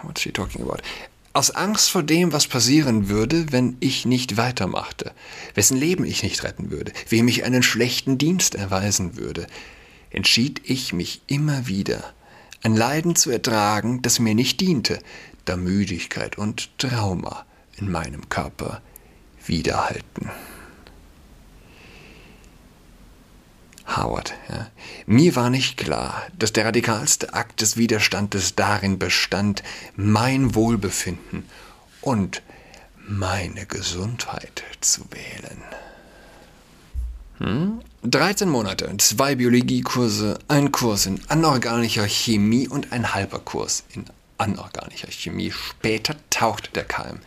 What's 0.02 0.20
she 0.20 0.30
talking 0.30 0.62
about? 0.62 0.82
Aus 1.36 1.50
Angst 1.50 1.90
vor 1.90 2.02
dem, 2.02 2.32
was 2.32 2.46
passieren 2.46 3.10
würde, 3.10 3.52
wenn 3.52 3.76
ich 3.80 4.06
nicht 4.06 4.38
weitermachte, 4.38 5.12
wessen 5.54 5.76
Leben 5.76 6.06
ich 6.06 6.22
nicht 6.22 6.42
retten 6.44 6.70
würde, 6.70 6.94
wem 7.10 7.28
ich 7.28 7.44
einen 7.44 7.62
schlechten 7.62 8.16
Dienst 8.16 8.54
erweisen 8.54 9.18
würde, 9.18 9.46
entschied 10.08 10.62
ich 10.64 10.94
mich 10.94 11.20
immer 11.26 11.66
wieder, 11.66 12.14
ein 12.62 12.74
Leiden 12.74 13.16
zu 13.16 13.30
ertragen, 13.30 14.00
das 14.00 14.18
mir 14.18 14.34
nicht 14.34 14.62
diente, 14.62 14.98
da 15.44 15.58
Müdigkeit 15.58 16.38
und 16.38 16.70
Trauma 16.78 17.44
in 17.76 17.90
meinem 17.90 18.30
Körper 18.30 18.80
widerhalten. 19.44 20.30
Howard. 23.86 24.34
Ja. 24.48 24.68
Mir 25.06 25.36
war 25.36 25.50
nicht 25.50 25.76
klar, 25.76 26.22
dass 26.38 26.52
der 26.52 26.64
radikalste 26.64 27.34
Akt 27.34 27.60
des 27.60 27.76
Widerstandes 27.76 28.54
darin 28.54 28.98
bestand, 28.98 29.62
mein 29.94 30.54
Wohlbefinden 30.54 31.48
und 32.00 32.42
meine 33.06 33.66
Gesundheit 33.66 34.64
zu 34.80 35.02
wählen. 35.10 35.62
Hm? 37.38 37.80
13 38.02 38.48
Monate, 38.48 38.92
zwei 38.98 39.34
Biologiekurse, 39.34 40.38
ein 40.48 40.72
Kurs 40.72 41.06
in 41.06 41.20
anorganischer 41.28 42.06
Chemie 42.06 42.68
und 42.68 42.92
ein 42.92 43.14
halber 43.14 43.40
Kurs 43.40 43.84
in 43.92 44.04
anorganischer 44.38 45.10
Chemie. 45.10 45.52
Später 45.52 46.16
taucht 46.30 46.74
der 46.76 46.84
Keim 46.84 47.20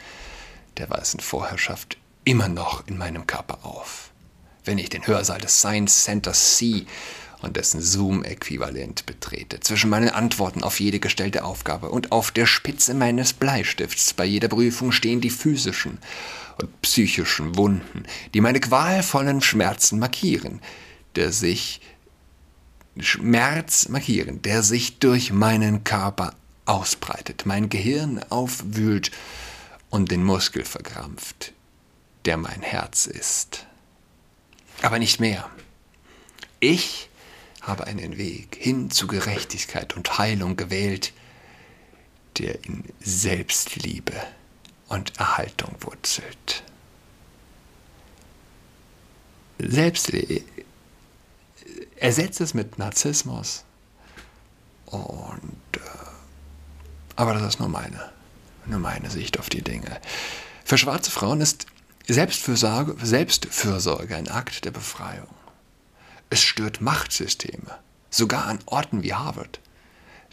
der 0.78 0.90
weißen 0.90 1.20
Vorherrschaft 1.20 1.98
immer 2.24 2.48
noch 2.48 2.88
in 2.88 2.98
meinem 2.98 3.28
Körper 3.28 3.60
auf 3.64 4.09
wenn 4.70 4.78
ich 4.78 4.90
den 4.90 5.08
Hörsaal 5.08 5.42
des 5.42 5.58
Science 5.58 6.04
Center 6.04 6.32
C 6.32 6.86
und 7.42 7.58
dessen 7.58 7.82
Zoom-Äquivalent 7.82 9.08
betrete, 9.08 9.60
zwischen 9.62 9.90
meinen 9.90 10.10
Antworten 10.10 10.62
auf 10.62 10.80
jede 10.80 11.00
gestellte 11.00 11.44
Aufgabe 11.44 11.90
und 11.90 12.12
auf 12.12 12.30
der 12.30 12.46
Spitze 12.46 12.94
meines 12.94 13.34
Bleistifts 13.34 14.14
bei 14.14 14.26
jeder 14.26 14.48
Prüfung 14.48 14.92
stehen 14.92 15.22
die 15.22 15.32
physischen 15.32 15.98
und 16.62 16.82
psychischen 16.84 17.58
Wunden, 17.58 18.04
die 18.36 18.42
meine 18.42 18.60
qualvollen 18.60 19.42
Schmerzen 19.42 19.98
markieren, 19.98 20.62
der 21.16 21.32
sich 21.32 21.82
Schmerz 23.00 23.90
markieren, 23.90 24.44
der 24.44 24.62
sich 24.62 25.00
durch 25.00 25.32
meinen 25.32 25.84
Körper 25.84 26.36
ausbreitet, 26.66 27.48
mein 27.48 27.70
Gehirn 27.70 28.22
aufwühlt 28.30 29.10
und 29.90 30.12
den 30.12 30.24
Muskel 30.24 30.64
verkrampft, 30.64 31.54
der 32.26 32.38
mein 32.38 32.62
Herz 32.62 33.08
ist 33.08 33.66
aber 34.84 35.00
nicht 35.00 35.20
mehr. 35.20 35.50
Ich 36.60 37.10
habe 37.62 37.88
einen 37.88 38.18
Weg 38.18 38.58
hin 38.60 38.90
zu 38.90 39.08
Gerechtigkeit 39.08 39.96
und 39.96 40.18
Heilung 40.18 40.56
gewählt, 40.56 41.14
der 42.38 42.64
in 42.66 42.84
Selbstliebe 43.00 44.14
und 44.88 45.18
Erhaltung 45.20 45.76
wurzelt. 45.82 46.64
Selbstliebe. 49.60 50.44
Ersetzt 51.98 52.40
es 52.40 52.54
mit 52.54 52.80
Narzissmus. 52.80 53.66
Und 54.86 55.62
äh, 55.76 55.80
aber 57.18 57.34
das 57.34 57.44
ist 57.44 57.60
nur 57.60 57.68
meine, 57.68 58.10
nur 58.66 58.80
meine 58.80 59.10
Sicht 59.10 59.38
auf 59.38 59.50
die 59.50 59.62
Dinge. 59.62 60.00
Für 60.64 60.78
schwarze 60.78 61.12
Frauen 61.12 61.42
ist 61.42 61.66
Selbstfürsorge, 62.14 62.96
Selbstfürsorge 63.06 64.16
ein 64.16 64.28
Akt 64.28 64.66
der 64.66 64.72
Befreiung. 64.72 65.28
Es 66.32 66.42
stört 66.42 66.82
Machtsysteme, 66.82 67.78
sogar 68.10 68.46
an 68.46 68.60
Orten 68.66 69.04
wie 69.04 69.14
Harvard, 69.14 69.60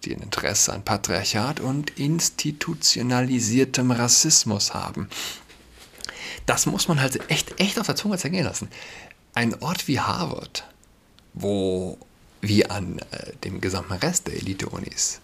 die 0.05 0.15
ein 0.15 0.23
Interesse 0.23 0.73
an 0.73 0.85
Patriarchat 0.85 1.61
und 1.61 1.99
institutionalisiertem 1.99 3.91
Rassismus 3.91 4.73
haben. 4.73 5.11
Das 6.47 6.65
muss 6.65 6.89
man 6.89 7.01
halt 7.01 7.31
echt, 7.31 7.61
echt 7.61 7.79
auf 7.79 7.87
der 7.87 7.97
Zunge 7.97 8.17
zergehen 8.17 8.45
lassen. 8.45 8.69
Ein 9.35 9.61
Ort 9.63 9.87
wie 9.87 10.01
Harvard, 10.01 10.67
wo 11.35 11.99
wie 12.41 12.65
an 12.65 13.01
äh, 13.11 13.33
dem 13.45 13.61
gesamten 13.61 13.93
Rest 13.93 14.29
der 14.29 14.35
Elite-Unis, 14.35 15.21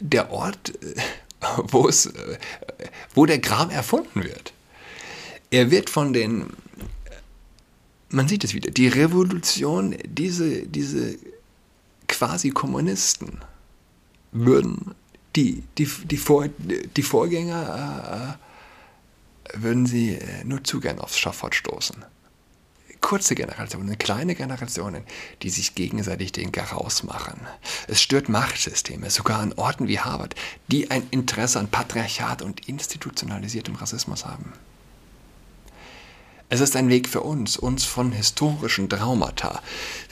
der 0.00 0.30
Ort, 0.30 0.72
äh, 0.82 0.94
äh, 1.42 2.88
wo 3.14 3.26
der 3.26 3.40
Kram 3.42 3.68
erfunden 3.68 4.24
wird. 4.24 4.53
Er 5.54 5.70
wird 5.70 5.88
von 5.88 6.12
den 6.12 6.46
man 8.14 8.28
sieht 8.28 8.44
es 8.44 8.54
wieder, 8.54 8.70
die 8.70 8.88
Revolution, 8.88 9.96
diese, 10.04 10.66
diese 10.66 11.18
quasi 12.08 12.50
Kommunisten 12.50 13.40
würden 14.32 14.94
die, 15.36 15.64
die, 15.78 15.86
die, 16.04 16.16
Vor, 16.16 16.48
die 16.48 17.02
Vorgänger 17.02 18.38
äh, 18.38 19.60
würden 19.60 19.86
sie 19.86 20.14
äh, 20.14 20.44
nur 20.44 20.62
zu 20.62 20.80
gern 20.80 21.00
aufs 21.00 21.18
Schafott 21.18 21.54
stoßen. 21.56 22.04
Kurze 23.00 23.34
Generationen, 23.34 23.98
kleine 23.98 24.34
Generationen, 24.34 25.02
die 25.42 25.50
sich 25.50 25.74
gegenseitig 25.74 26.32
den 26.32 26.52
Garaus 26.52 27.02
machen. 27.02 27.40
Es 27.88 28.00
stört 28.00 28.28
Machtsysteme, 28.28 29.10
sogar 29.10 29.40
an 29.40 29.52
Orten 29.54 29.88
wie 29.88 29.98
Harvard, 29.98 30.36
die 30.68 30.90
ein 30.90 31.06
Interesse 31.10 31.58
an 31.58 31.68
Patriarchat 31.68 32.42
und 32.42 32.68
institutionalisiertem 32.68 33.74
Rassismus 33.74 34.24
haben. 34.24 34.52
Es 36.54 36.60
ist 36.60 36.76
ein 36.76 36.88
Weg 36.88 37.08
für 37.08 37.22
uns, 37.22 37.56
uns 37.56 37.82
von 37.82 38.12
historischen 38.12 38.88
Traumata, 38.88 39.60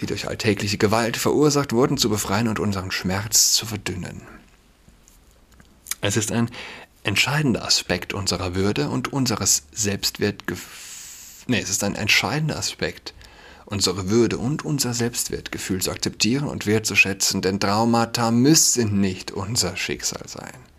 die 0.01 0.07
durch 0.07 0.27
alltägliche 0.27 0.77
Gewalt 0.77 1.17
verursacht 1.17 1.73
wurden, 1.73 1.99
zu 1.99 2.11
befreien 2.11 2.49
und 2.49 2.59
unseren 2.59 2.91
Schmerz 2.91 3.53
zu 3.53 3.65
verdünnen. 3.65 4.23
Es 6.01 6.17
ist 6.17 6.33
ein 6.33 6.51
entscheidender 7.05 7.65
Aspekt 7.65 8.13
unserer 8.13 8.57
Würde 8.57 8.89
und 8.89 9.13
unseres 9.13 9.67
Selbstwertgefühls. 9.71 11.47
Nee, 11.47 11.61
es 11.61 11.71
ist 11.71 11.85
ein 11.85 11.95
entscheidender 11.95 12.59
Aspekt, 12.59 13.15
unsere 13.65 14.11
Würde 14.11 14.39
und 14.39 14.65
unser 14.65 14.95
Selbstwertgefühl 14.95 15.81
zu 15.81 15.93
akzeptieren 15.93 16.49
und 16.49 16.67
wertzuschätzen, 16.67 17.41
denn 17.41 17.61
Traumata 17.61 18.33
müssen 18.33 19.01
nicht 19.01 19.31
unser 19.31 19.77
Schicksal 19.77 20.27
sein. 20.27 20.72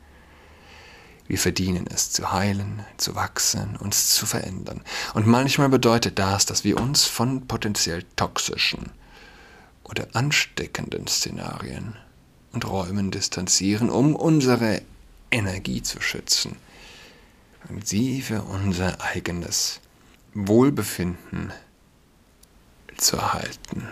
Wir 1.27 1.37
verdienen 1.37 1.87
es 1.87 2.11
zu 2.11 2.31
heilen, 2.31 2.85
zu 2.97 3.15
wachsen, 3.15 3.77
uns 3.77 4.13
zu 4.13 4.25
verändern. 4.25 4.81
Und 5.13 5.25
manchmal 5.25 5.69
bedeutet 5.69 6.19
das, 6.19 6.45
dass 6.45 6.63
wir 6.63 6.79
uns 6.79 7.05
von 7.05 7.47
potenziell 7.47 8.03
toxischen 8.15 8.91
oder 9.83 10.07
ansteckenden 10.13 11.07
Szenarien 11.07 11.95
und 12.51 12.67
Räumen 12.67 13.09
distanzieren, 13.09 13.89
um 13.89 14.15
unsere 14.15 14.81
Energie 15.31 15.81
zu 15.81 16.01
schützen 16.01 16.57
und 17.69 17.87
sie 17.87 18.21
für 18.21 18.41
unser 18.43 19.01
eigenes 19.01 19.79
Wohlbefinden 20.33 21.51
zu 22.97 23.17
erhalten. 23.17 23.87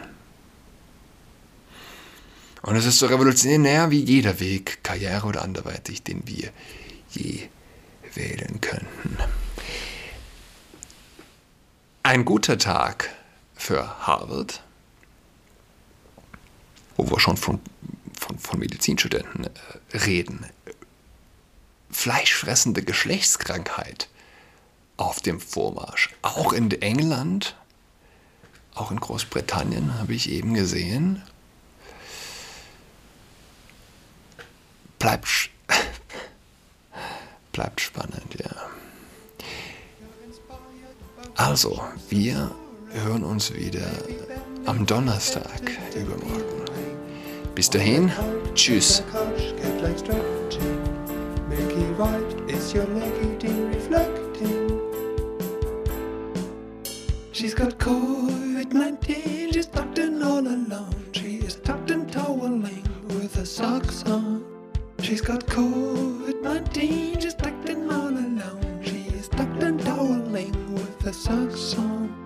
Und 2.62 2.76
es 2.76 2.86
ist 2.86 3.00
so 3.00 3.08
revolutionär 3.08 3.90
wie 3.90 4.04
jeder 4.04 4.40
Weg, 4.40 4.84
Karriere 4.84 5.26
oder 5.26 5.42
anderweitig, 5.42 6.04
den 6.04 6.28
wir 6.28 6.52
je 7.12 7.50
wählen 8.14 8.60
könnten. 8.62 9.18
Ein 12.04 12.26
guter 12.26 12.58
Tag 12.58 13.10
für 13.56 14.06
Harvard, 14.08 14.64
wo 16.98 17.10
wir 17.10 17.20
schon 17.20 17.38
von, 17.38 17.60
von, 18.20 18.38
von 18.40 18.60
Medizinstudenten 18.60 19.46
äh, 19.46 19.98
reden. 19.98 20.46
Fleischfressende 21.90 22.84
Geschlechtskrankheit 22.84 24.10
auf 24.98 25.20
dem 25.22 25.40
Vormarsch. 25.40 26.10
Auch 26.22 26.54
in 26.54 26.72
England, 26.82 27.56
auch 28.74 28.92
in 28.92 29.00
Großbritannien 29.00 30.00
habe 30.00 30.14
ich 30.14 30.30
eben 30.30 30.54
gesehen. 30.54 31.22
Bleibt 34.98 35.51
Bleibt 37.52 37.82
spannend, 37.82 38.36
ja. 38.40 38.50
Also, 41.36 41.82
wir 42.10 42.52
hören 42.92 43.24
uns 43.24 43.54
wieder 43.54 43.88
am 44.66 44.86
Donnerstag 44.86 45.62
übermorgen. 45.96 46.66
Bis 47.56 47.70
dahin, 47.70 48.12
tschüss. 48.56 49.04
She's 57.34 57.56
got 57.56 57.80
COVID-19, 57.80 59.54
she's 59.54 59.68
tucked 59.68 59.98
in 59.98 60.22
all 60.22 60.46
alone. 60.46 60.94
She 61.12 61.38
is 61.38 61.56
tucked 61.56 61.90
in 61.90 62.06
toweling 62.08 62.84
with 63.08 63.34
her 63.36 63.46
socks 63.46 64.04
on. 64.06 64.51
She's 65.12 65.20
got 65.20 65.46
COVID-19, 65.46 67.22
she's 67.22 67.34
tucked 67.34 67.68
in 67.68 67.92
all 67.92 68.08
alone. 68.08 68.80
She's 68.82 69.12
is 69.12 69.28
tucked 69.28 69.62
and 69.62 69.78
toweling 69.78 70.74
with 70.74 71.02
her 71.02 71.12
socks 71.12 71.78
on. 71.78 72.21